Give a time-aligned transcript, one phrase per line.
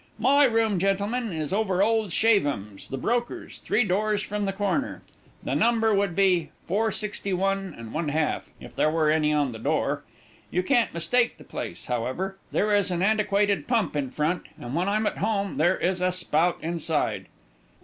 [0.17, 5.03] My room, gentlemen, is over old Shavem's, the brokers, three doors from the corner.
[5.43, 10.03] The number would be 461 1/2, if there were any on the door.
[10.49, 14.89] You can't mistake the place, however; there is an antiquated pump in front, and when
[14.89, 17.27] I'm at home there is a Spout inside."